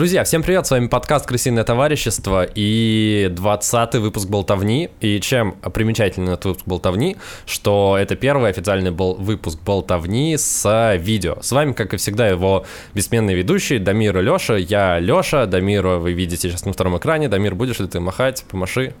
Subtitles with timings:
[0.00, 4.88] Друзья, всем привет, с вами подкаст «Крысиное товарищество» и 20 выпуск «Болтовни».
[5.02, 11.36] И чем примечательный этот выпуск «Болтовни», что это первый официальный был выпуск «Болтовни» с видео.
[11.42, 12.64] С вами, как и всегда, его
[12.94, 14.56] бессменные ведущие Дамир и Леша.
[14.56, 17.28] Я Леша, Дамира вы видите сейчас на втором экране.
[17.28, 18.46] Дамир, будешь ли ты махать?
[18.50, 18.94] Помаши.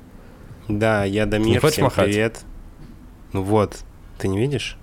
[0.68, 2.10] Да, я Дамир, всем махать?
[2.10, 2.40] привет.
[3.32, 3.74] Ну вот,
[4.18, 4.76] ты не видишь?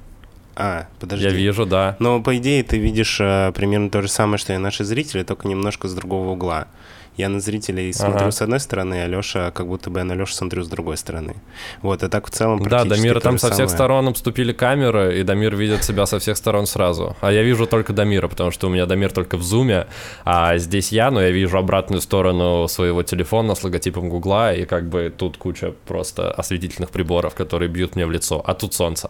[0.59, 1.25] А, подожди.
[1.25, 1.95] Я вижу, да.
[1.99, 5.47] Но по идее ты видишь э, примерно то же самое, что и наши зрители, только
[5.47, 6.67] немножко с другого угла.
[7.15, 8.31] Я на зрителей смотрю ага.
[8.31, 11.35] с одной стороны, а Леша, как будто бы я на Лешу смотрю с другой стороны.
[11.83, 15.55] Вот, и так в целом Да, Дамира там со всех сторон обступили камеры, и Дамир
[15.55, 17.15] видит себя со всех сторон сразу.
[17.21, 19.87] А я вижу только Дамира, потому что у меня Дамир только в зуме,
[20.25, 24.89] а здесь я, но я вижу обратную сторону своего телефона с логотипом Гугла, и как
[24.89, 29.09] бы тут куча просто осветительных приборов, которые бьют мне в лицо, а тут солнце.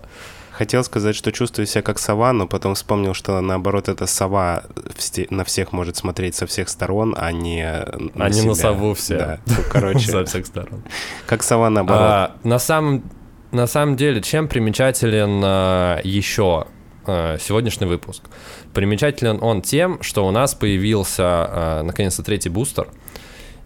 [0.57, 4.63] Хотел сказать, что чувствую себя как сова, но потом вспомнил, что наоборот эта сова
[5.29, 7.63] на всех может смотреть со всех сторон, а не
[8.15, 8.41] на А себя.
[8.41, 9.17] не на сову все.
[9.17, 9.99] Да, ну, короче.
[10.11, 10.81] Со всех сторон.
[11.27, 12.01] Как сова наоборот.
[12.01, 13.03] А, на самом
[13.51, 16.65] на самом деле, чем примечателен а, еще
[17.05, 18.23] а, сегодняшний выпуск?
[18.73, 22.87] Примечателен он тем, что у нас появился а, наконец-то третий бустер,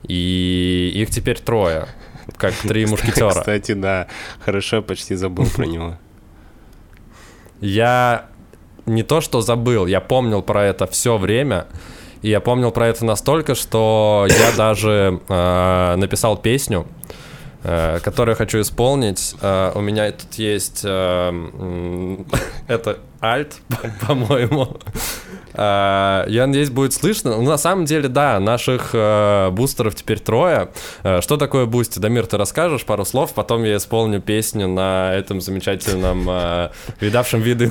[0.06, 1.88] и их теперь трое,
[2.36, 3.30] как три мушкетера.
[3.30, 4.08] Кстати, да,
[4.44, 5.98] хорошо, почти забыл про него.
[7.62, 8.26] Я
[8.86, 11.68] не то что забыл, я помнил про это все время.
[12.22, 16.86] И я помнил про это настолько, что я даже э, написал песню,
[17.64, 19.36] э, которую хочу исполнить.
[19.42, 22.18] Э, у меня тут есть э,
[22.68, 23.56] это альт,
[24.08, 24.78] по-моему.
[24.78, 27.38] А, я надеюсь, будет слышно.
[27.38, 30.70] Ну, на самом деле, да, наших э, бустеров теперь трое.
[31.04, 32.00] Э, что такое бусти?
[32.00, 37.66] Дамир, ты расскажешь пару слов, потом я исполню песню на этом замечательном э, видавшем виды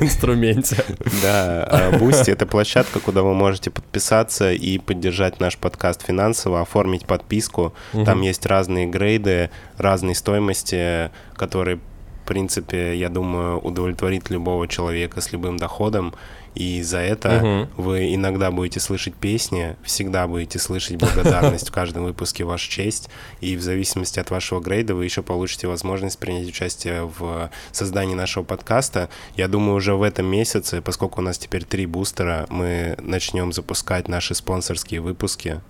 [0.00, 0.84] инструменте.
[1.22, 7.74] Да, бусти— это площадка, куда вы можете подписаться и поддержать наш подкаст финансово, оформить подписку.
[8.04, 11.80] Там есть разные грейды, разные стоимости, которые
[12.24, 16.14] в принципе, я думаю, удовлетворит любого человека с любым доходом.
[16.54, 17.82] И за это угу.
[17.82, 23.08] вы иногда будете слышать песни, всегда будете слышать благодарность в каждом выпуске вашу честь.
[23.40, 28.44] И в зависимости от вашего грейда вы еще получите возможность принять участие в создании нашего
[28.44, 29.08] подкаста.
[29.36, 34.08] Я думаю, уже в этом месяце, поскольку у нас теперь три бустера, мы начнем запускать
[34.08, 35.60] наши спонсорские выпуски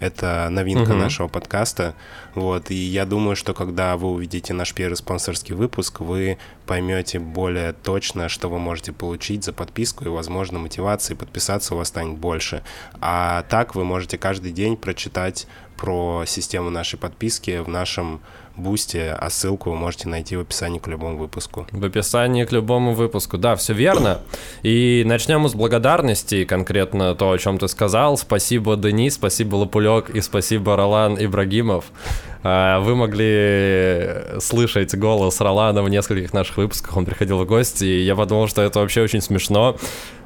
[0.00, 0.98] это новинка угу.
[0.98, 1.94] нашего подкаста.
[2.34, 7.72] Вот, и я думаю, что когда вы увидите наш первый спонсорский выпуск, вы поймете более
[7.72, 12.62] точно, что вы можете получить за подписку, и, возможно, мотивации подписаться у вас станет больше.
[13.00, 15.46] А так вы можете каждый день прочитать
[15.78, 18.20] про систему нашей подписки в нашем
[18.58, 21.66] бусте, а ссылку вы можете найти в описании к любому выпуску.
[21.70, 24.20] В описании к любому выпуску, да, все верно.
[24.62, 28.18] И начнем с благодарности, конкретно то, о чем ты сказал.
[28.18, 31.86] Спасибо, Денис, спасибо, Лопулек и спасибо, Ролан Ибрагимов.
[32.42, 38.02] А, вы могли слышать голос Ролана в нескольких наших выпусках, он приходил в гости, и
[38.04, 39.76] я подумал, что это вообще очень смешно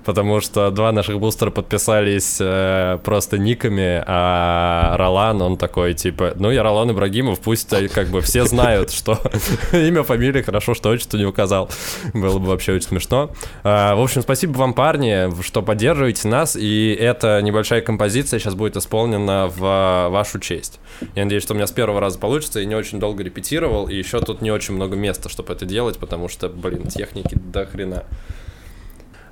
[0.04, 6.50] потому что два наших бустера подписались э, просто никами, а Ролан, он такой, типа, ну,
[6.50, 9.18] я Ролан Ибрагимов, пусть э, как бы все знают, что
[9.72, 11.70] имя, фамилия, хорошо, что отчество не указал.
[12.12, 13.30] Было бы вообще очень смешно.
[13.64, 18.76] А, в общем, спасибо вам, парни, что поддерживаете нас, и эта небольшая композиция сейчас будет
[18.76, 20.80] исполнена в вашу честь.
[21.14, 23.96] Я надеюсь, что у меня с первого раза получится, и не очень долго репетировал, и
[23.96, 28.04] еще тут не очень много места, чтобы это делать, потому что, блин, техники до хрена.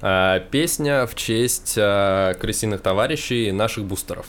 [0.02, 4.26] Э, песня в честь э, крысиных товарищей наших бустеров.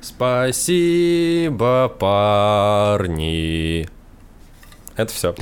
[0.00, 3.88] Спасибо, парни.
[4.96, 5.34] Это все.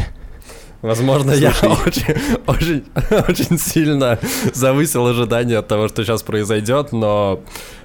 [0.80, 1.42] Возможно, Слушай.
[1.42, 2.14] я очень,
[2.46, 2.84] очень,
[3.28, 4.18] очень сильно
[4.54, 7.40] завысил ожидания от того, что сейчас произойдет, но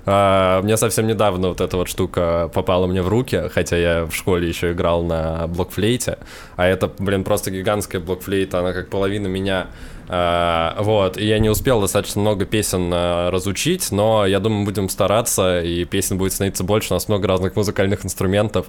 [0.06, 4.14] э, мне совсем недавно вот эта вот штука попала мне в руки, хотя я в
[4.14, 6.18] школе еще играл на блокфлейте,
[6.56, 9.68] а это, блин, просто гигантская блокфлейта, она как половина меня.
[10.10, 14.90] А, вот, и я не успел достаточно много песен а, разучить, но я думаю, будем
[14.90, 18.68] стараться, и песен будет становиться больше, у нас много разных музыкальных инструментов,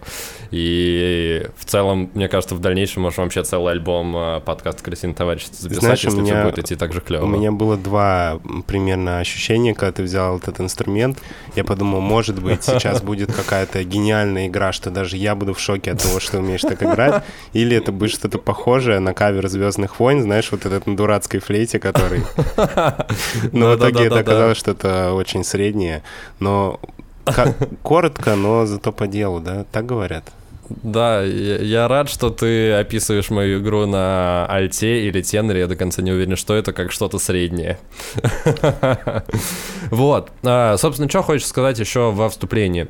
[0.50, 5.46] и в целом, мне кажется, в дальнейшем можем вообще целый альбом а, подкаст «Крысиный товарищ»
[5.50, 7.24] записать, Знаешь, если меня, все будет идти так же клево.
[7.24, 11.18] У меня было два примерно ощущения, когда ты взял этот инструмент,
[11.56, 15.92] я подумал, может быть, сейчас будет какая-то гениальная игра, что даже я буду в шоке
[15.92, 20.22] от того, что умеешь так играть, или это будет что-то похожее на кавер «Звездных войн»,
[20.22, 22.22] знаешь, вот этот дурацкий дурацкой флейте, который...
[23.52, 26.02] Но в итоге это оказалось что-то очень среднее.
[26.40, 26.80] Но
[27.82, 29.64] коротко, но зато по делу, да?
[29.72, 30.24] Так говорят?
[30.68, 35.60] Да, я, рад, что ты описываешь мою игру на альте или теноре.
[35.60, 37.78] Я до конца не уверен, что это как что-то среднее.
[39.90, 40.30] Вот.
[40.42, 42.88] А, собственно, что хочешь сказать еще во вступлении?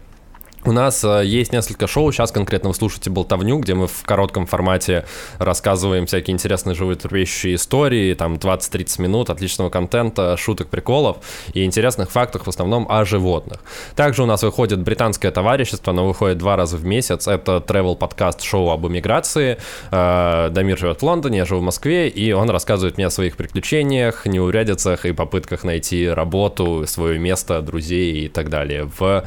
[0.66, 4.46] У нас э, есть несколько шоу, сейчас конкретно вы слушаете «Болтовню», где мы в коротком
[4.46, 5.04] формате
[5.38, 11.18] рассказываем всякие интересные животрепещущие истории, там 20-30 минут отличного контента, шуток, приколов
[11.52, 13.60] и интересных фактов в основном о животных.
[13.94, 18.40] Также у нас выходит британское товарищество, оно выходит два раза в месяц, это travel подкаст
[18.40, 19.58] шоу об эмиграции.
[19.90, 23.36] Э, Дамир живет в Лондоне, я живу в Москве, и он рассказывает мне о своих
[23.36, 29.24] приключениях, неурядицах и попытках найти работу, свое место, друзей и так далее в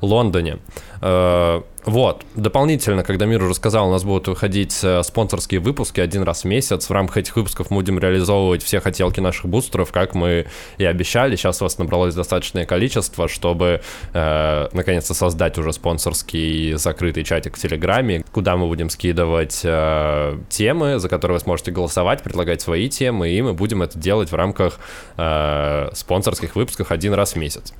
[0.00, 0.58] Лондоне.
[1.00, 6.22] Э, вот, дополнительно, когда Мир уже сказал, у нас будут выходить э, спонсорские выпуски один
[6.22, 6.88] раз в месяц.
[6.88, 10.46] В рамках этих выпусков мы будем реализовывать все хотелки наших бустеров, как мы
[10.78, 11.36] и обещали.
[11.36, 13.82] Сейчас у вас набралось достаточное количество, чтобы
[14.14, 20.98] э, наконец-то создать уже спонсорский закрытый чатик в Телеграме, куда мы будем скидывать э, темы,
[20.98, 24.78] за которые вы сможете голосовать, предлагать свои темы, и мы будем это делать в рамках
[25.18, 27.74] э, спонсорских выпусков один раз в месяц.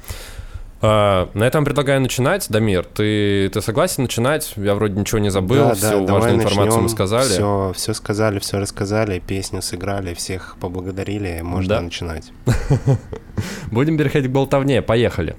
[0.87, 2.47] А, на этом предлагаю начинать.
[2.51, 4.53] Дамир, ты, ты согласен начинать?
[4.57, 6.83] Я вроде ничего не забыл, да, всю да, важную информацию начнем.
[6.83, 7.27] мы сказали.
[7.27, 11.81] Все, все сказали, все рассказали, песню сыграли, всех поблагодарили, можно Да.
[11.81, 12.33] начинать.
[13.71, 15.37] Будем переходить к болтовне, поехали.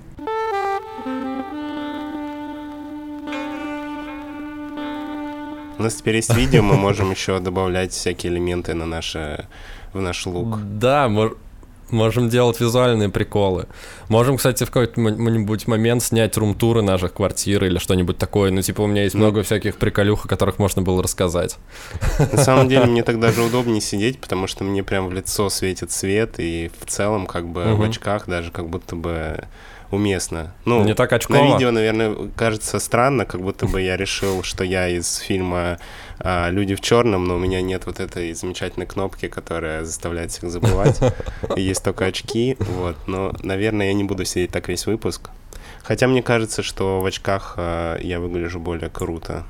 [5.77, 9.45] У нас теперь есть видео, мы можем еще добавлять всякие элементы на наше,
[9.93, 10.57] в наш лук.
[10.79, 11.37] Да, мор-
[11.91, 13.67] можем делать визуальные приколы.
[14.09, 18.51] Можем, кстати, в какой-нибудь момент снять рум-туры наших квартир или что-нибудь такое.
[18.51, 19.21] Ну, типа, у меня есть Ну.
[19.21, 21.57] много всяких приколюх, о которых можно было рассказать.
[22.31, 25.91] На самом деле мне так даже удобнее сидеть, потому что мне прям в лицо светит
[25.91, 29.45] свет, и в целом как бы в очках даже как будто бы
[29.91, 30.53] уместно.
[30.65, 31.53] Ну, Не так на очково.
[31.53, 35.79] видео, наверное, кажется странно, как будто бы я решил, что я из фильма
[36.19, 40.49] а, «Люди в черном», но у меня нет вот этой замечательной кнопки, которая заставляет всех
[40.49, 40.99] забывать.
[41.55, 42.95] Есть только очки, вот.
[43.07, 45.29] Но, наверное, я не буду сидеть так весь выпуск.
[45.83, 49.43] Хотя мне кажется, что в очках а, я выгляжу более круто.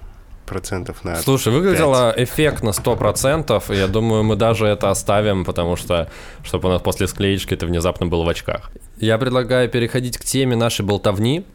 [0.45, 6.09] Процентов на Слушай, выглядело эффектно 100%, и я думаю, мы даже это оставим, потому что,
[6.43, 8.71] чтобы у нас после склеечки ты внезапно был в очках.
[8.97, 11.45] Я предлагаю переходить к теме нашей болтовни.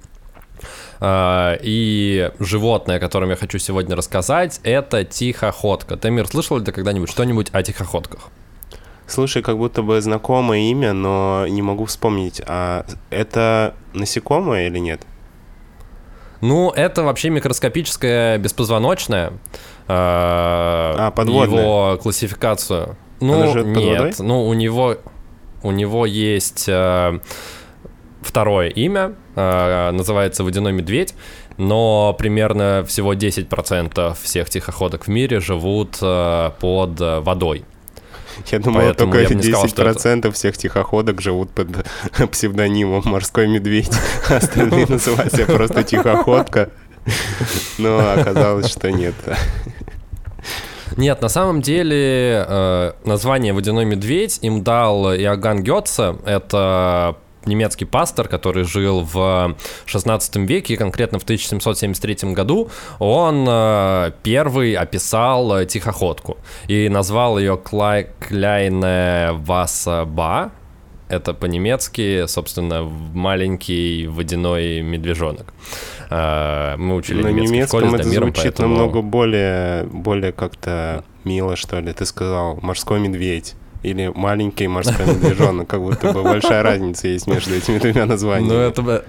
[1.01, 5.97] А, И животное, о котором я хочу сегодня рассказать, это тихоходка.
[5.97, 8.29] Тамир, слышал ли ты когда-нибудь что-нибудь о тихоходках?
[9.07, 12.41] Слушай, как будто бы знакомое имя, но не могу вспомнить.
[12.47, 15.01] А это насекомое или нет?
[16.41, 19.33] Ну, это вообще микроскопическое беспозвоночное.
[19.89, 21.63] А, А, подводное.
[21.63, 22.97] Его классификацию.
[23.21, 24.19] Ну, нет.
[24.19, 24.97] Ну, у него,
[25.63, 27.19] у него есть э,
[28.23, 31.15] второе имя, э, называется водяной медведь,
[31.59, 37.65] но примерно всего 10% всех тихоходок в мире живут э, под э, водой.
[38.47, 41.69] Я думал, Поэтому только я бы не сказал, что 10% всех тихоходок живут под
[42.31, 43.91] псевдонимом «Морской медведь»,
[44.29, 46.71] а остальные называют себя просто «тихоходка».
[47.79, 49.15] Но оказалось, что нет.
[50.97, 56.17] Нет, на самом деле э, название «Водяной медведь» им дал Иоганн Гетце.
[56.27, 57.17] Это
[57.47, 59.56] немецкий пастор, который жил в
[59.87, 66.37] 16 веке, конкретно в 1773 году, он э, первый описал э, тихоходку
[66.69, 68.09] и назвал ее Клай...
[68.20, 70.53] Кляйне Васаба.
[71.09, 75.53] Это по-немецки, собственно, маленький водяной медвежонок.
[76.11, 79.85] Э, Мы учили На немецкий в школе немецком с это Дамиром, звучит поэтому- намного более,
[79.85, 81.93] более как-то мило, что ли.
[81.93, 87.55] Ты сказал «морской медведь» или «маленький морской медвежонок», как будто бы большая разница есть между
[87.55, 88.53] этими двумя названиями.
[88.53, 89.05] Ну, это,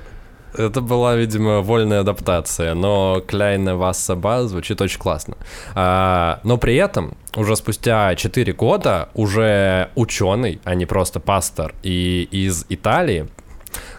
[0.54, 5.36] это была, видимо, вольная адаптация, но Кляйна Вассаба звучит очень классно.
[5.76, 12.28] А, но при этом уже спустя 4 года уже ученый, а не просто пастор, и
[12.32, 13.28] из Италии,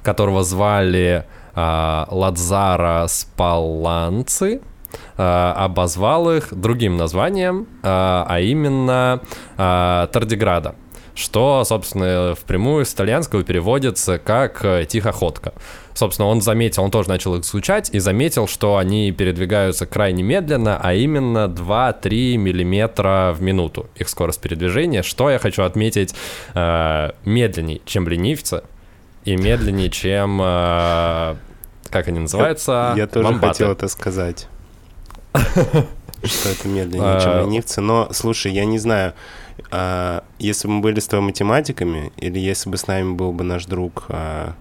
[0.02, 1.24] которого звали
[1.54, 4.71] а, Ладзара Спалланци, а,
[5.16, 9.20] обозвал их другим названием, а, а именно
[9.56, 10.74] а, Тардиграда
[11.14, 15.52] что, собственно, впрямую с итальянского переводится как э, «тихоходка».
[15.94, 20.80] Собственно, он заметил, он тоже начал их изучать и заметил, что они передвигаются крайне медленно,
[20.82, 26.14] а именно 2-3 миллиметра в минуту их скорость передвижения, что я хочу отметить
[26.54, 28.62] э, медленнее, чем ленивцы,
[29.24, 31.36] и медленнее, чем, э,
[31.90, 33.48] как они называются, Я тоже вомбаты.
[33.48, 34.48] хотел это сказать.
[35.34, 37.80] Что это медленнее, чем ленивцы.
[37.80, 39.14] Но, слушай, я не знаю,
[39.70, 43.42] а, если бы мы были с тобой математиками, или если бы с нами был бы
[43.42, 44.54] наш друг а,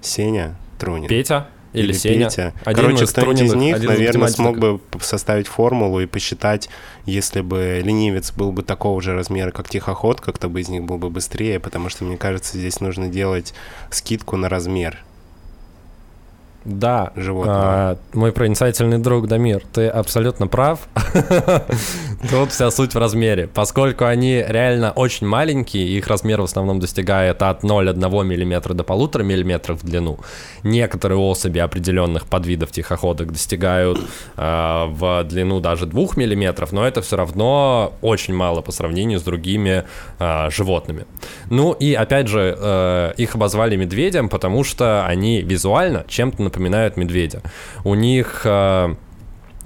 [0.00, 1.08] Сеня Трунин.
[1.08, 1.48] Петя?
[1.76, 2.28] или, или Сеня.
[2.28, 2.54] Петя.
[2.64, 6.68] Один Короче, кто-нибудь из них, наверное, смог бы составить формулу и посчитать,
[7.04, 10.98] если бы ленивец был бы такого же размера, как тихоходка, кто бы из них был
[10.98, 13.54] бы быстрее, потому что, мне кажется, здесь нужно делать
[13.90, 15.04] скидку на размер
[16.66, 17.60] Да, животного.
[17.62, 20.80] а, мой проницательный друг Дамир, ты абсолютно прав.
[22.30, 23.46] Тут вся суть в размере.
[23.46, 29.22] Поскольку они реально очень маленькие, их размер в основном достигает от 0,1 мм до 1,5
[29.22, 30.18] мм в длину.
[30.64, 34.00] Некоторые особи определенных подвидов тихоходок достигают
[34.36, 39.22] а, в длину даже 2 мм, но это все равно очень мало по сравнению с
[39.22, 39.84] другими
[40.18, 41.06] а, животными.
[41.48, 47.42] Ну и опять же, э, их обозвали медведем, потому что они визуально чем-то напоминают медведя.
[47.84, 48.94] У них э,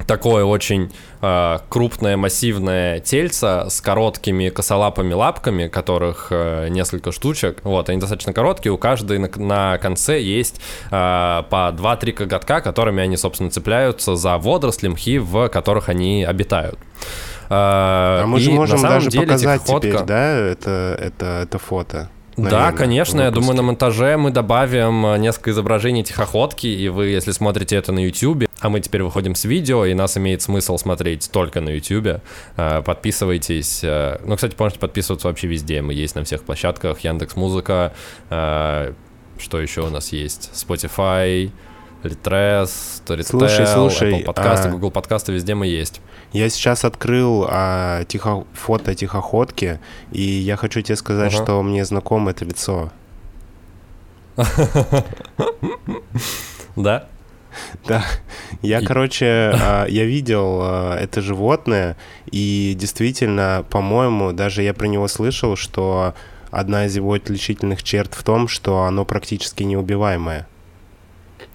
[0.06, 7.60] такое очень э, крупное массивное тельце с короткими косолапыми лапками, которых э, несколько штучек.
[7.64, 13.02] Вот, они достаточно короткие, у каждой на, на конце есть э, по 2-3 коготка, которыми
[13.02, 16.78] они, собственно, цепляются за водоросли, мхи, в которых они обитают.
[17.52, 22.08] А мы же можем даже деле показать теперь, да, это, это, это фото.
[22.36, 26.88] Да, наверное, конечно, в я думаю, на монтаже мы добавим э, несколько изображений тихоходки, и
[26.88, 30.40] вы, если смотрите это на YouTube, а мы теперь выходим с видео, и нас имеет
[30.42, 32.22] смысл смотреть только на YouTube,
[32.56, 33.80] э, подписывайтесь.
[33.82, 37.92] э, Ну, кстати, можете подписываться вообще везде, мы есть на всех площадках, Яндекс Музыка,
[38.28, 41.50] что еще у нас есть, Spotify,
[42.02, 46.00] Litres, Storytel, Слушай, слушай, Apple подкасты, а- Google подкасты, везде мы есть.
[46.32, 48.44] Я сейчас открыл а, тихо...
[48.52, 49.80] фото тихоходки,
[50.12, 51.42] и я хочу тебе сказать, Ага.
[51.44, 52.90] что мне знакомо это лицо.
[56.76, 57.08] Да?
[57.84, 58.04] Да,
[58.62, 61.96] я, короче, а, я видел а, это животное,
[62.30, 66.14] и действительно, по-моему, даже я про него слышал, что
[66.50, 70.46] одна из его отличительных черт в том, что оно практически неубиваемое.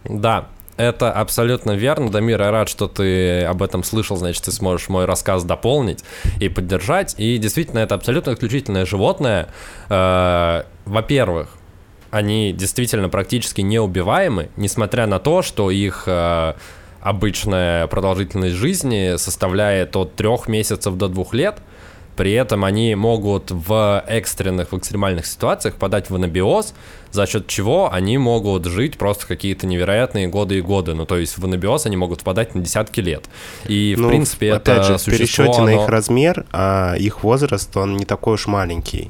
[0.06, 0.48] Да,
[0.78, 5.06] это абсолютно верно, Дамир, я рад, что ты об этом слышал, значит, ты сможешь мой
[5.06, 6.04] рассказ дополнить
[6.40, 7.16] и поддержать.
[7.18, 9.48] И действительно, это абсолютно исключительное животное.
[9.90, 11.50] Э, Во-первых,
[12.12, 16.54] они действительно практически неубиваемы, несмотря на то, что их э,
[17.02, 21.60] обычная продолжительность жизни составляет от трех месяцев до двух лет.
[22.16, 26.74] При этом они могут в экстренных, в экстремальных ситуациях подать в анабиоз,
[27.12, 30.94] за счет чего они могут жить просто какие-то невероятные годы и годы.
[30.94, 33.26] Ну, то есть в анабиоз они могут впадать на десятки лет.
[33.68, 36.96] И, Ну, в принципе, опять это же, в существо, пересчете на оно- их размер, а
[36.96, 39.10] их возраст, он не такой уж маленький.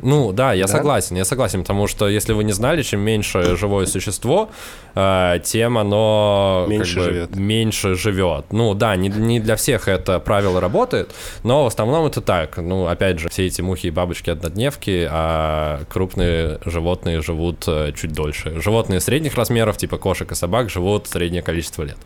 [0.00, 0.72] Ну да, я Да?
[0.72, 4.50] согласен, я согласен, потому что если вы не знали, чем меньше живое существо,
[4.94, 7.36] э, тем оно как Меньше бы живет.
[7.36, 8.44] меньше живет.
[8.52, 12.58] Ну да, не, не для всех это правило работает, но в основном это так.
[12.58, 18.12] Ну, опять же, все эти мухи и бабочки однодневки, а крупные животные живут э, чуть
[18.12, 18.60] дольше.
[18.60, 21.96] Животные средних размеров, типа кошек и собак, живут среднее количество лет.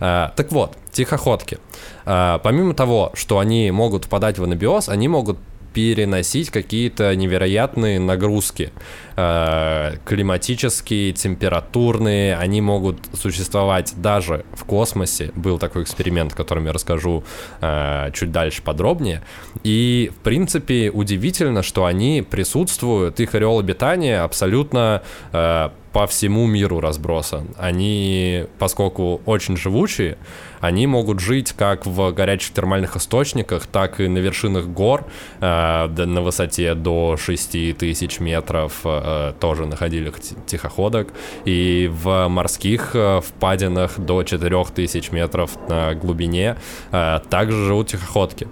[0.00, 1.58] Э, так вот, тихоходки.
[2.04, 5.36] Помимо того, что они могут впадать в анабиоз, они могут
[5.78, 8.72] переносить какие-то невероятные нагрузки
[9.14, 15.30] э, климатические, температурные, они могут существовать даже в космосе.
[15.36, 17.22] Был такой эксперимент, о котором я расскажу
[17.60, 19.22] э, чуть дальше подробнее.
[19.62, 26.80] И, в принципе, удивительно, что они присутствуют, их ореол обитания абсолютно э, по всему миру
[26.80, 27.48] разбросан.
[27.56, 30.18] Они, поскольку очень живучие,
[30.60, 35.06] они могут жить как в горячих термальных источниках, так и на вершинах гор
[35.40, 41.12] э, на высоте до 6 тысяч метров э, тоже находили ти- тихоходок,
[41.44, 46.56] и в морских э, впадинах до 4 тысяч метров на глубине
[46.92, 48.48] э, также живут тихоходки.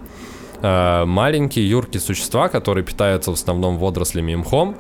[0.63, 4.77] Э, маленькие юркие существа, которые питаются в основном водорослями и мхом,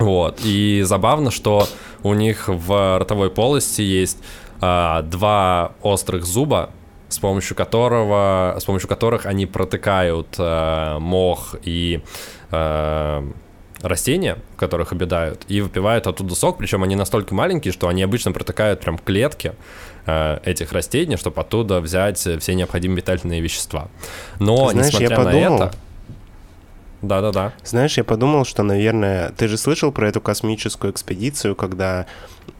[0.00, 0.40] вот.
[0.42, 1.66] И забавно, что
[2.02, 4.18] у них в ротовой полости есть
[4.60, 6.70] а, два острых зуба,
[7.08, 12.02] с помощью которого, с помощью которых они протыкают а, мох и
[12.50, 13.24] а,
[13.82, 18.32] растения, в которых обитают, и выпивают оттуда сок, причем они настолько маленькие, что они обычно
[18.32, 19.54] протыкают прям клетки
[20.06, 23.88] а, этих растений, чтобы оттуда взять все необходимые питательные вещества.
[24.38, 25.72] Но, знаешь, я несмотря на подумал- это...
[27.02, 27.52] Да-да-да.
[27.64, 32.06] Знаешь, я подумал, что, наверное, ты же слышал про эту космическую экспедицию, когда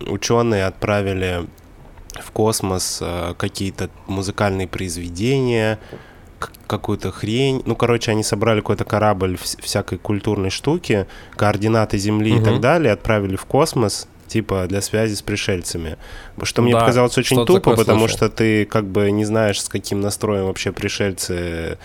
[0.01, 1.47] ученые отправили
[2.21, 5.79] в космос э, какие-то музыкальные произведения,
[6.67, 7.63] какую-то хрень.
[7.67, 11.07] Ну, короче, они собрали какой-то корабль вс- всякой культурной штуки,
[11.37, 12.45] координаты Земли и Мгм.
[12.45, 15.99] так далее, отправили в космос, типа для связи с пришельцами.
[16.43, 18.17] Что мне Да, показалось очень тупо, потому слышал.
[18.17, 21.79] что ты как бы не знаешь, с каким настроем вообще пришельцы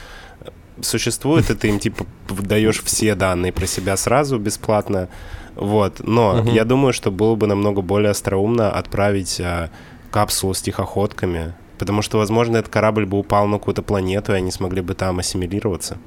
[0.81, 5.09] существуют, и ты им типа даешь все данные про себя сразу бесплатно.
[5.55, 6.49] Вот, но угу.
[6.49, 9.69] я думаю, что было бы намного более остроумно отправить а,
[10.11, 14.51] капсулу с тихоходками, потому что, возможно, этот корабль бы упал на какую-то планету, и они
[14.51, 15.97] смогли бы там ассимилироваться.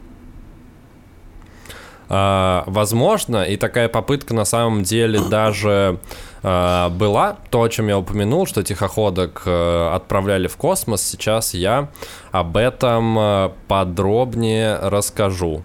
[2.08, 5.98] А, возможно, и такая попытка на самом деле даже
[6.42, 11.88] а, была, то, о чем я упомянул, что тихоходок а, отправляли в космос, сейчас я
[12.30, 15.62] об этом а, подробнее расскажу.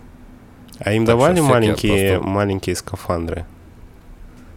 [0.80, 2.28] А им так давали маленькие, просто...
[2.28, 3.46] маленькие скафандры?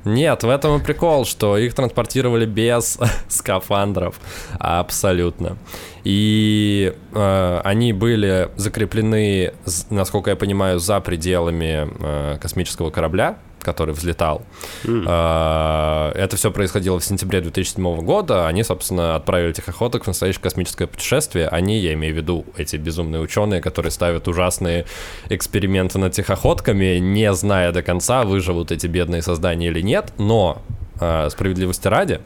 [0.06, 2.98] Нет, в этом и прикол, что их транспортировали без
[3.28, 4.20] скафандров.
[4.58, 5.58] Абсолютно.
[6.04, 9.52] И э, они были закреплены,
[9.90, 14.42] насколько я понимаю, за пределами э, космического корабля который взлетал.
[14.84, 16.12] Mm.
[16.14, 18.46] Это все происходило в сентябре 2007 года.
[18.46, 21.48] Они, собственно, отправили тихоходок в настоящее космическое путешествие.
[21.48, 24.86] Они, я имею в виду, эти безумные ученые, которые ставят ужасные
[25.28, 30.12] эксперименты над тихоходками, не зная до конца, выживут эти бедные создания или нет.
[30.18, 30.62] Но
[31.00, 32.20] э, справедливости ради,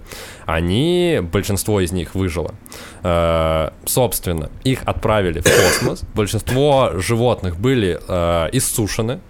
[0.46, 2.54] они, большинство из них выжило.
[3.02, 6.02] Э, собственно, их отправили в космос.
[6.14, 9.29] Большинство животных были э, иссушены, а,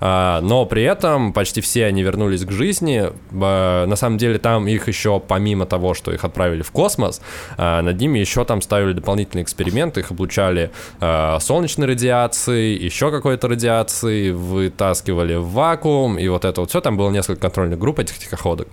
[0.00, 3.10] но при этом почти все они вернулись к жизни.
[3.32, 7.20] А, на самом деле там их еще, помимо того, что их отправили в космос,
[7.56, 14.30] а, над ними еще там ставили дополнительные эксперименты, их облучали солнечной радиацией, еще какой-то радиации,
[14.30, 16.80] вытаскивали в вакуум, и вот это вот все.
[16.80, 18.68] Там было несколько контрольных групп этих тихоходок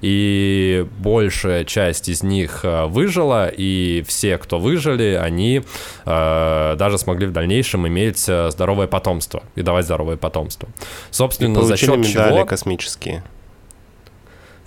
[0.00, 5.62] и большая часть из них э, выжила, и все, кто выжили, они
[6.04, 10.68] э, даже смогли в дальнейшем иметь э, здоровое потомство и давать здоровое потомство.
[11.10, 12.44] Собственно, за счет медали чего...
[12.44, 13.22] космические.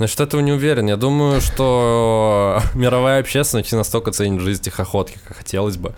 [0.02, 0.88] Насчет этого не уверен.
[0.88, 5.94] Я думаю, что мировая общественность не настолько ценит жизнь тихоходки, как хотелось бы.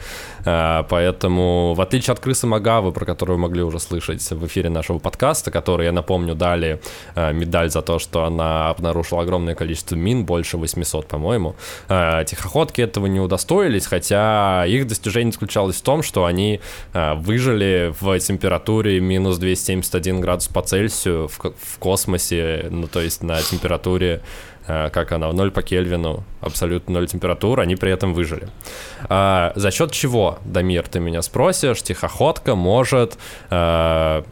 [0.45, 4.69] А, поэтому, в отличие от крысы Магавы, про которую вы могли уже слышать в эфире
[4.69, 6.81] нашего подкаста, который, я напомню, дали
[7.15, 11.55] а, медаль за то, что она обнаружила огромное количество мин, больше 800, по-моему,
[11.87, 16.59] а, тихоходки этого не удостоились, хотя их достижение заключалось в том, что они
[16.93, 23.92] выжили в температуре минус 271 градус по Цельсию в космосе, ну то есть на температуре
[23.99, 24.21] температуре,
[24.67, 28.47] э, как она, в 0 по Кельвину, абсолютно 0 температур, они при этом выжили.
[29.09, 33.17] А, за счет чего, Дамир, ты меня спросишь, тихоходка может
[33.49, 34.23] а,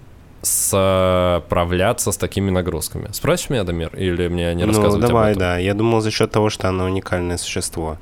[0.42, 3.10] справляться с такими нагрузками.
[3.12, 5.40] Спросишь меня, Дамир, или мне не рассказывать Ну, давай, об этом?
[5.40, 5.58] да.
[5.58, 7.98] Я думал за счет того, что она уникальное существо.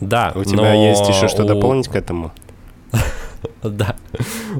[0.00, 1.46] Да, У тебя есть еще что у...
[1.46, 2.32] дополнить к этому?
[3.62, 3.96] Да.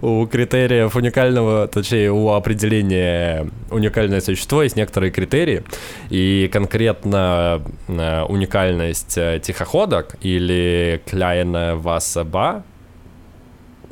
[0.02, 5.62] У критериев уникального, точнее, у определения уникальное существо есть некоторые критерии.
[6.10, 12.64] И конкретно э, уникальность э, тихоходок или Кляйна Васаба,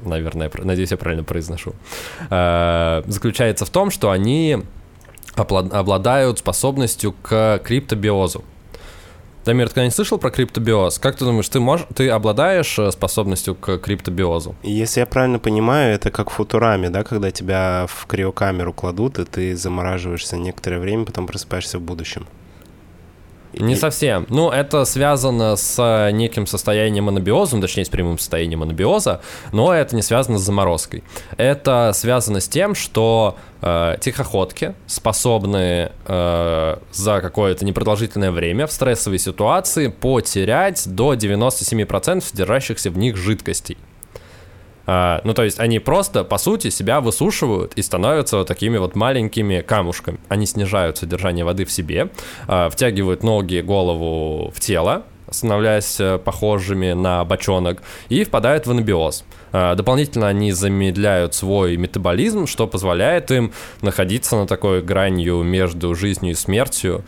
[0.05, 1.75] наверное, надеюсь, я правильно произношу,
[2.31, 4.59] э, заключается в том, что они
[5.35, 8.43] обладают способностью к криптобиозу.
[9.47, 10.99] Дамир, ты когда-нибудь слышал про криптобиоз?
[10.99, 14.57] Как ты думаешь, ты, можешь, ты обладаешь э, способностью к криптобиозу?
[14.65, 19.25] Если я правильно понимаю, это как в футураме, да, когда тебя в криокамеру кладут, и
[19.25, 22.27] ты замораживаешься некоторое время, потом просыпаешься в будущем.
[23.57, 23.77] Не и...
[23.77, 24.27] совсем.
[24.29, 29.21] Ну, это связано с э, неким состоянием анабиоза, ну, точнее, с прямым состоянием анабиоза,
[29.53, 31.03] но это не связано с заморозкой.
[31.37, 39.19] Это связано с тем, что э, тихоходки способны э, за какое-то непродолжительное время в стрессовой
[39.19, 43.79] ситуации потерять до 97% содержащихся в них жидкостей.
[44.87, 48.95] А, ну, то есть они просто, по сути, себя высушивают и становятся вот такими вот
[48.95, 50.19] маленькими камушками.
[50.29, 52.11] Они снижают содержание воды в себе,
[52.47, 59.25] а, втягивают ноги, голову в тело, становляясь э, похожими на бочонок, и впадают в анабиоз.
[59.53, 66.33] А, дополнительно они замедляют свой метаболизм, что позволяет им находиться на такой гранью между жизнью
[66.33, 67.05] и смертью,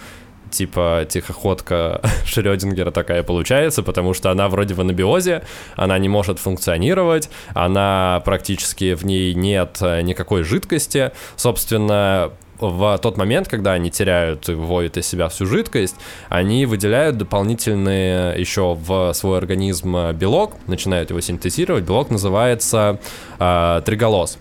[0.51, 5.43] типа тихоходка Шрёдингера такая получается, потому что она вроде в анабиозе,
[5.77, 11.13] она не может функционировать, она практически в ней нет э, никакой жидкости.
[11.37, 15.97] Собственно, в тот момент, когда они теряют и выводят из себя всю жидкость,
[16.29, 21.85] они выделяют дополнительные еще в свой организм белок, начинают его синтезировать.
[21.85, 22.99] Белок называется
[23.39, 24.39] э, триголоз.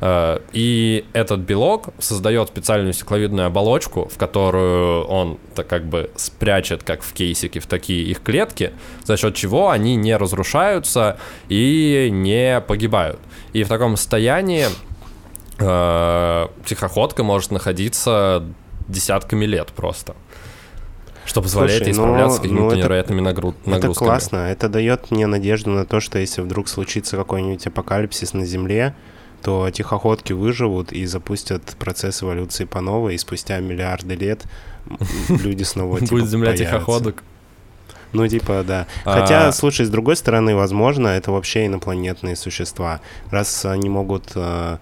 [0.00, 6.82] Э, и этот белок создает специальную стекловидную оболочку, в которую он так как бы спрячет,
[6.82, 8.72] как в кейсике, в такие их клетки,
[9.04, 13.20] за счет чего они не разрушаются и не погибают.
[13.52, 14.66] И в таком состоянии
[15.58, 18.44] э, тихоходка может находиться
[18.88, 20.14] десятками лет просто
[21.26, 23.54] что позволяет Слушай, ей справляться ну, с какими-то ну, невероятными нагруз...
[23.66, 23.90] нагрузками.
[23.90, 28.46] Это классно, это дает мне надежду на то, что если вдруг случится какой-нибудь апокалипсис на
[28.46, 28.94] Земле,
[29.46, 34.44] то тихоходки выживут и запустят процесс эволюции по новой, и спустя миллиарды лет
[35.28, 37.22] люди снова типа, Будет земля тихоходок.
[38.12, 38.88] Ну, типа, да.
[39.04, 39.20] А.
[39.20, 43.00] Хотя, слушай, с другой стороны, возможно, это вообще инопланетные существа.
[43.30, 44.78] Раз они могут э,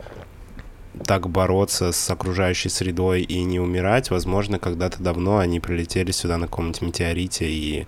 [1.05, 6.47] так бороться с окружающей средой и не умирать, возможно, когда-то давно они прилетели сюда на
[6.47, 7.87] каком-нибудь метеорите и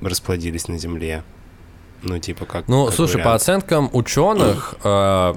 [0.00, 1.24] расплодились на Земле.
[2.02, 2.68] Ну, типа, как.
[2.68, 3.30] Ну, как слушай, вариант.
[3.30, 5.34] по оценкам ученых, э,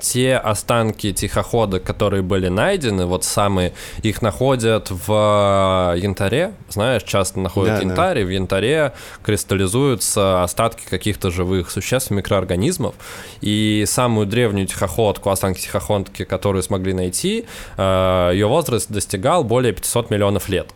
[0.00, 7.76] те останки тихохода, которые были найдены, вот самые, их находят в янтаре, знаешь, часто находят
[7.76, 12.94] Да, янтарь, и в янтаре кристаллизуются остатки каких-то живых существ, микроорганизмов,
[13.40, 20.10] и самую древнюю тихоходку, останки тихоходки, которую смогли найти, э, ее возраст достигал более 500
[20.10, 20.68] миллионов лет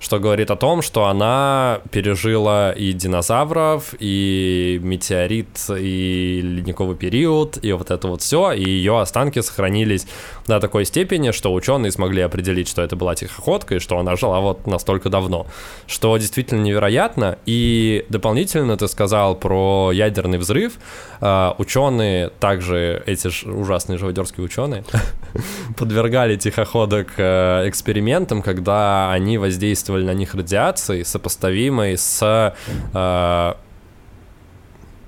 [0.00, 7.72] что говорит о том, что она пережила и динозавров, и метеорит, и ледниковый период, и
[7.72, 10.06] вот это вот все, и ее останки сохранились
[10.46, 14.40] до такой степени, что ученые смогли определить, что это была тихоходка, и что она жила
[14.40, 15.46] вот настолько давно,
[15.86, 17.38] что действительно невероятно.
[17.44, 20.78] И дополнительно ты сказал про ядерный взрыв.
[21.20, 24.84] А, ученые, также эти ужасные живодерские ученые,
[25.76, 32.54] подвергали тихоходок э, экспериментам, когда они воздействовали воздействовали на них радиацией, сопоставимой с...
[32.94, 33.54] Э,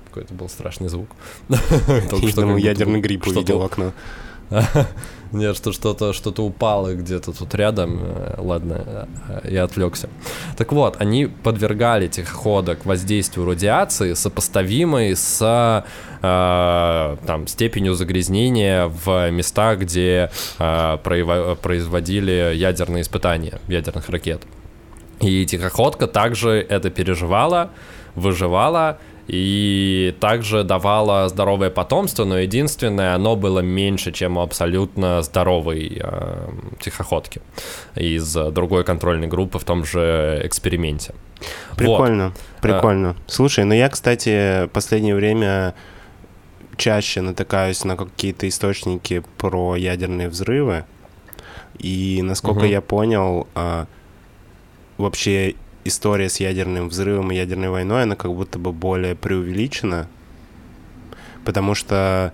[0.05, 1.09] какой-то был страшный звук.
[2.09, 3.91] Только что ядерный гриб увидел в окно.
[5.31, 7.99] Нет, что что-то что-то упало где-то тут рядом.
[8.03, 9.07] Э, ладно,
[9.43, 10.07] э, я отвлекся.
[10.57, 15.85] Так вот, они подвергали тихоходок воздействию радиации, сопоставимой с
[16.21, 20.97] э, там, степенью загрязнения в местах, где э,
[21.61, 24.41] производили ядерные испытания ядерных ракет.
[25.23, 27.71] И тихоходка также это переживала,
[28.15, 36.01] выживала и также давала здоровое потомство, но единственное, оно было меньше, чем у абсолютно здоровой
[36.03, 36.49] э,
[36.81, 37.41] тихоходки
[37.95, 41.13] из другой контрольной группы в том же эксперименте.
[41.77, 42.61] Прикольно, вот.
[42.61, 43.09] прикольно.
[43.11, 43.15] А...
[43.27, 45.73] Слушай, ну я, кстати, в последнее время
[46.75, 50.83] чаще натыкаюсь на какие-то источники про ядерные взрывы,
[51.79, 52.65] и насколько угу.
[52.65, 53.87] я понял, а,
[54.97, 60.07] вообще история с ядерным взрывом и ядерной войной, она как будто бы более преувеличена,
[61.45, 62.33] потому что,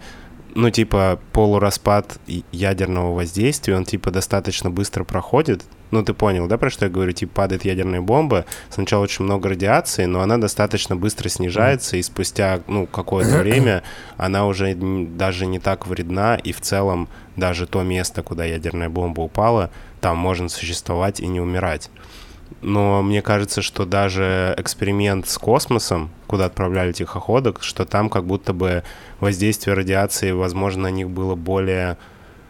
[0.56, 2.20] ну, типа, полураспад
[2.52, 7.14] ядерного воздействия, он, типа, достаточно быстро проходит, ну, ты понял, да, про что я говорю?
[7.14, 12.62] Типа, падает ядерная бомба, сначала очень много радиации, но она достаточно быстро снижается, и спустя,
[12.68, 13.82] ну, какое-то время
[14.18, 19.22] она уже даже не так вредна, и в целом даже то место, куда ядерная бомба
[19.22, 21.90] упала, там можно существовать и не умирать
[22.62, 28.54] но мне кажется, что даже эксперимент с космосом, куда отправляли тихоходок, что там как будто
[28.54, 28.84] бы
[29.20, 31.98] воздействие радиации, возможно, на них было более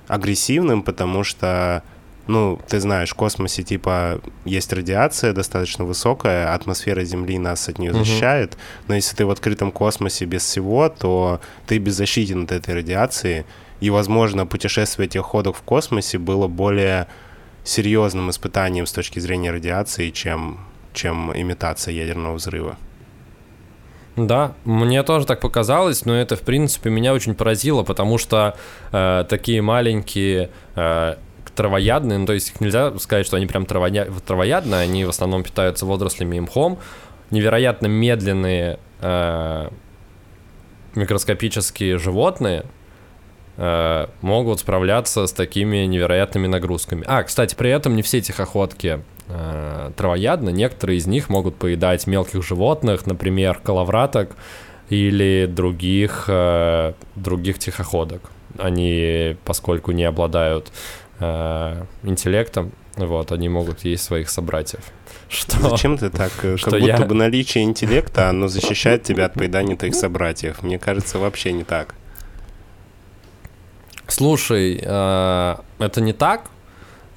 [0.07, 1.83] агрессивным, потому что,
[2.27, 7.93] ну, ты знаешь, в космосе, типа, есть радиация достаточно высокая, атмосфера Земли нас от нее
[7.93, 8.59] защищает, угу.
[8.87, 13.45] но если ты в открытом космосе без всего, то ты беззащитен от этой радиации,
[13.79, 17.07] и, возможно, путешествие тихоходок в космосе было более
[17.69, 20.59] серьезным испытанием с точки зрения радиации, чем,
[20.93, 22.77] чем имитация ядерного взрыва.
[24.15, 28.57] Да, мне тоже так показалось, но это, в принципе, меня очень поразило, потому что
[28.91, 31.15] э, такие маленькие э,
[31.55, 34.07] травоядные, ну, то есть их нельзя сказать, что они прям травоя...
[34.25, 36.79] травоядные, они в основном питаются водорослями и мхом,
[37.29, 39.69] невероятно медленные э,
[40.95, 42.65] микроскопические животные,
[44.21, 47.03] могут справляться с такими невероятными нагрузками.
[47.05, 52.43] А, кстати, при этом не все тихоходки э, травоядны, некоторые из них могут поедать мелких
[52.43, 54.35] животных, например, коловраток
[54.89, 58.31] или других, э, других тихоходок.
[58.57, 60.71] Они, поскольку не обладают
[61.19, 64.81] э, интеллектом, вот, они могут есть своих собратьев.
[65.29, 65.69] Что?
[65.69, 66.31] Зачем ты так?
[66.31, 67.05] Что как будто я...
[67.05, 70.63] бы наличие интеллекта, оно защищает тебя от поедания твоих собратьев.
[70.63, 71.95] Мне кажется, вообще не так.
[74.09, 76.49] Слушай, э, это не так,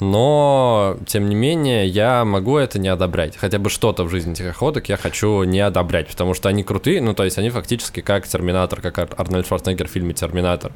[0.00, 3.36] но, тем не менее, я могу это не одобрять.
[3.36, 7.14] Хотя бы что-то в жизни тихоходок я хочу не одобрять, потому что они крутые, ну,
[7.14, 10.72] то есть они фактически как Терминатор, как Арнольд Шварценеггер в фильме Терминатор.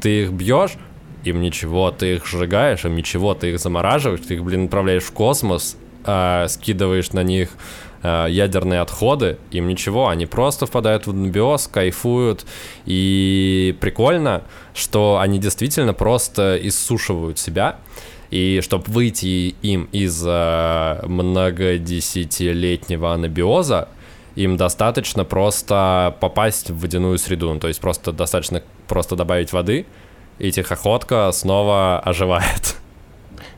[0.00, 0.72] Ты их бьешь,
[1.24, 5.12] им ничего, ты их сжигаешь, им ничего, ты их замораживаешь, ты их, блин, отправляешь в
[5.12, 7.50] космос, э, скидываешь на них
[8.02, 12.44] э, ядерные отходы, им ничего, они просто впадают в анабиоз, кайфуют,
[12.84, 14.42] и прикольно,
[14.74, 17.76] что они действительно просто иссушивают себя,
[18.30, 23.88] и чтобы выйти им из э, многодесятилетнего анабиоза,
[24.34, 29.86] им достаточно просто попасть в водяную среду, ну, то есть просто достаточно просто добавить воды,
[30.38, 32.76] и тихоходка снова оживает.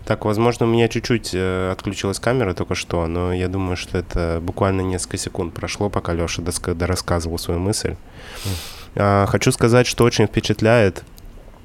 [0.06, 4.38] Так, возможно, у меня чуть-чуть э, отключилась камера только что, но я думаю, что это
[4.42, 6.42] буквально несколько секунд прошло, пока Леша
[6.80, 7.96] рассказывал свою мысль.
[8.94, 9.26] Mm.
[9.26, 11.04] хочу сказать, что очень впечатляет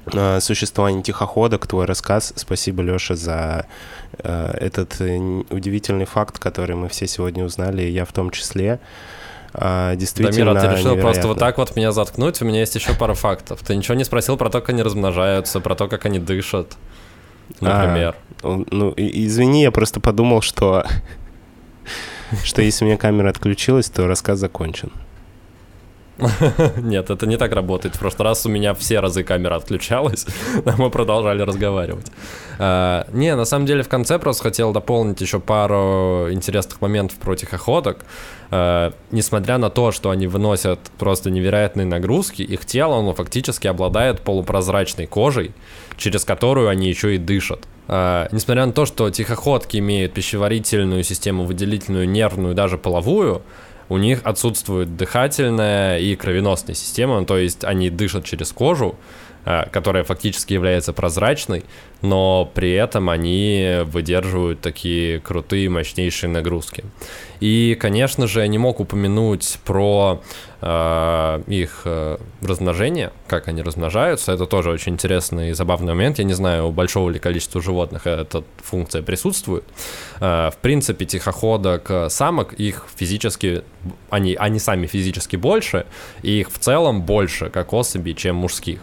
[0.06, 2.32] э, существование тихоходок, твой рассказ.
[2.34, 3.66] Спасибо, Леша, за
[4.18, 4.94] э, этот
[5.50, 8.80] удивительный факт, который мы все сегодня узнали, и я в том числе.
[9.52, 11.02] А, действительно Дамир, а ты решил невероятно.
[11.02, 12.40] просто вот так вот меня заткнуть?
[12.40, 13.60] У меня есть еще пара фактов.
[13.66, 16.76] Ты ничего не спросил про то, как они размножаются, про то, как они дышат,
[17.60, 18.16] например.
[18.42, 20.84] А, ну, извини, я просто подумал, что
[22.44, 24.92] что если у меня камера отключилась, то рассказ закончен.
[26.76, 27.96] Нет, это не так работает.
[27.96, 30.26] В прошлый раз у меня все разы камера отключалась,
[30.64, 32.06] а мы продолжали разговаривать.
[32.58, 37.34] А, не, на самом деле в конце просто хотел дополнить еще пару интересных моментов про
[37.34, 38.04] тихоходок.
[38.50, 44.20] А, несмотря на то, что они выносят просто невероятные нагрузки, их тело, оно фактически обладает
[44.20, 45.52] полупрозрачной кожей,
[45.96, 47.66] через которую они еще и дышат.
[47.88, 53.42] Несмотря на то, что тихоходки имеют пищеварительную систему, выделительную, нервную, даже половую,
[53.90, 58.94] у них отсутствует дыхательная и кровеносная система, ну, то есть они дышат через кожу,
[59.44, 61.64] э, которая фактически является прозрачной,
[62.02, 66.84] но при этом они выдерживают такие крутые, мощнейшие нагрузки.
[67.40, 70.22] И, конечно же, я не мог упомянуть про
[70.60, 74.32] э, их э, размножение, как они размножаются.
[74.32, 76.18] Это тоже очень интересный и забавный момент.
[76.18, 79.64] Я не знаю, у большого ли количества животных эта функция присутствует.
[80.20, 83.62] Э, в принципе, тихоходок э, самок, их физически,
[84.10, 85.86] они, они сами физически больше,
[86.22, 88.80] и их в целом больше, как особей, чем мужских.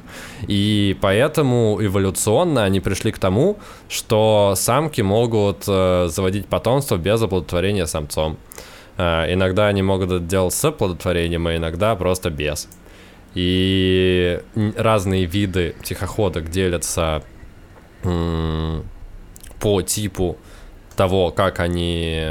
[0.48, 3.58] И поэтому эволюционно они пришли к тому,
[3.90, 8.38] что самки могут э, заводить потомство без оплодотворения самцом.
[8.98, 12.68] Э, иногда они могут это делать с оплодотворением, а иногда просто без.
[13.34, 14.40] И
[14.76, 17.24] разные виды тихоходок делятся
[19.60, 20.38] по типу
[20.98, 22.22] того, как они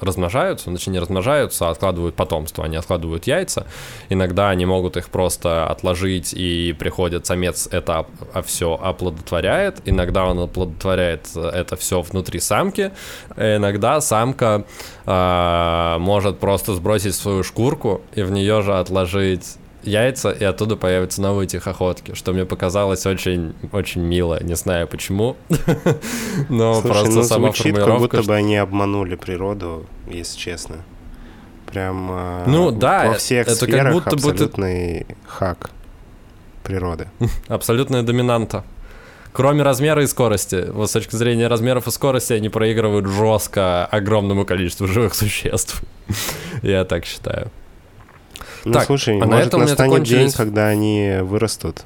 [0.00, 3.66] размножаются, значит, не размножаются, а откладывают потомство, они откладывают яйца.
[4.10, 8.06] Иногда они могут их просто отложить, и приходит самец, это
[8.44, 9.80] все оплодотворяет.
[9.84, 12.90] Иногда он оплодотворяет это все внутри самки.
[13.36, 14.64] Иногда самка
[15.06, 21.22] э, может просто сбросить свою шкурку и в нее же отложить яйца, и оттуда появятся
[21.22, 24.42] новые тихоходки, что мне показалось очень, очень мило.
[24.42, 25.36] Не знаю почему,
[26.48, 28.08] но Слушай, просто ну, сама звучит, формулировка...
[28.08, 30.76] как будто бы они обманули природу, если честно.
[31.66, 35.16] Прям а, ну, да, во всех это сферах как будто абсолютный ты...
[35.26, 35.70] хак
[36.64, 37.08] природы.
[37.48, 38.64] Абсолютная доминанта.
[39.32, 40.66] Кроме размера и скорости.
[40.70, 45.82] Вот с точки зрения размеров и скорости они проигрывают жестко огромному количеству живых существ.
[46.62, 47.50] Я так считаю.
[48.64, 50.18] Ну, так, слушай, а может, на этом настанет закончились...
[50.18, 51.84] день, когда они вырастут.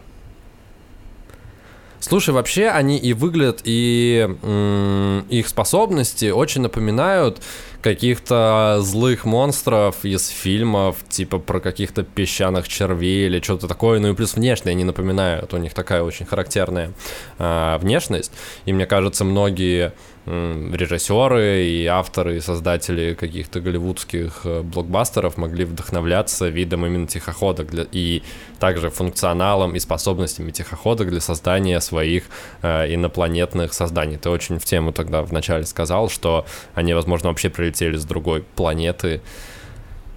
[2.01, 7.41] Слушай, вообще они и выглядят, и м- их способности очень напоминают
[7.81, 14.01] каких-то злых монстров из фильмов, типа про каких-то песчаных червей или что-то такое.
[14.01, 16.93] Ну и плюс внешне они напоминают, у них такая очень характерная
[17.39, 18.33] э, внешность.
[18.67, 19.95] И мне кажется, многие
[20.27, 27.87] режиссеры и авторы, и создатели каких-то голливудских э, блокбастеров могли вдохновляться видом именно тихоходок для,
[27.93, 28.23] и
[28.59, 32.25] также функционалом и способностями тихоходок для создания своих
[32.63, 34.17] э, инопланетных созданий.
[34.17, 39.21] Ты очень в тему тогда вначале сказал, что они, возможно, вообще прилетели с другой планеты,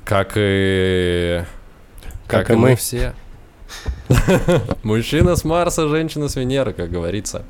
[0.05, 1.43] как и...
[2.27, 2.69] Как, как и мы.
[2.69, 3.13] мы все.
[4.83, 7.45] Мужчина с Марса, женщина с Венеры, как говорится.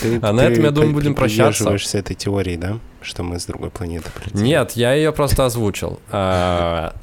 [0.00, 1.64] Ты, а на этом, я думаю, будем прощаться.
[1.64, 2.78] Ты этой теории, да?
[3.00, 4.42] Что мы с другой планеты прилетели?
[4.42, 6.00] Нет, я ее просто озвучил.
[6.10, 6.94] А,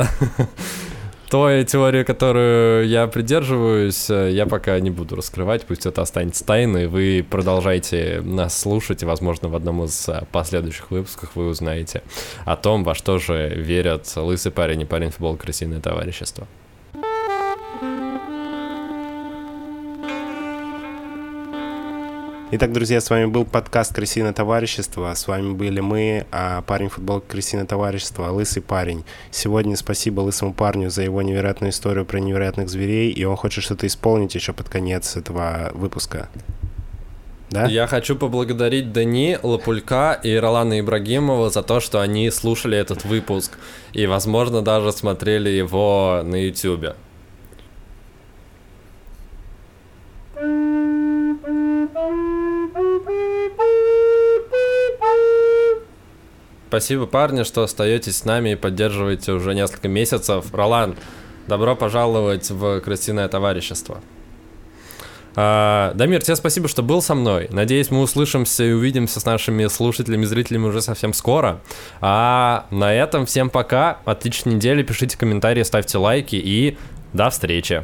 [1.30, 6.88] той теорию, которую я придерживаюсь, я пока не буду раскрывать, пусть это останется тайной.
[6.88, 12.02] Вы продолжайте нас слушать, и, возможно, в одном из последующих выпусков вы узнаете
[12.46, 16.48] о том, во что же верят лысый парень и парень футбол крысиное товарищество.
[22.52, 25.14] Итак, друзья, с вами был подкаст «Крысиное товарищество».
[25.14, 29.06] С вами были мы, а парень футбол «Крысиное товарищество», лысый парень.
[29.30, 33.86] Сегодня спасибо лысому парню за его невероятную историю про невероятных зверей, и он хочет что-то
[33.86, 36.28] исполнить еще под конец этого выпуска.
[37.52, 37.66] Да?
[37.68, 43.60] Я хочу поблагодарить Дани, Лапулька и Ролана Ибрагимова за то, что они слушали этот выпуск
[43.94, 46.96] и, возможно, даже смотрели его на YouTube.
[56.70, 60.54] Спасибо, парни, что остаетесь с нами и поддерживаете уже несколько месяцев.
[60.54, 60.96] Ролан,
[61.48, 64.02] добро пожаловать в крысиное товарищество.
[65.36, 67.48] А, Дамир, тебе спасибо, что был со мной.
[67.50, 71.60] Надеюсь, мы услышимся и увидимся с нашими слушателями и зрителями уже совсем скоро.
[72.02, 73.98] А на этом всем пока.
[74.06, 74.84] Отличной недели.
[74.84, 76.78] Пишите комментарии, ставьте лайки и
[77.14, 77.84] до встречи.